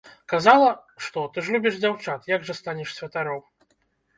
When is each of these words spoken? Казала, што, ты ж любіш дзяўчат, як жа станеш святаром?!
Казала, 0.31 0.69
што, 1.07 1.25
ты 1.35 1.43
ж 1.49 1.53
любіш 1.55 1.77
дзяўчат, 1.83 2.27
як 2.35 2.41
жа 2.49 2.57
станеш 2.61 2.95
святаром?! 2.97 3.41